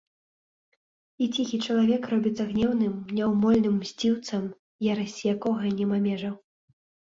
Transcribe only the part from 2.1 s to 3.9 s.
робіцца гнеўным, няўмольным